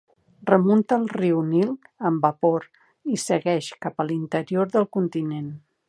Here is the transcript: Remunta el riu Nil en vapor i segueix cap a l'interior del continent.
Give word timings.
Remunta 0.51 0.97
el 1.01 1.03
riu 1.17 1.41
Nil 1.49 1.75
en 2.11 2.17
vapor 2.25 2.65
i 3.17 3.21
segueix 3.27 3.71
cap 3.87 4.05
a 4.05 4.07
l'interior 4.13 4.77
del 4.79 4.91
continent. 4.99 5.55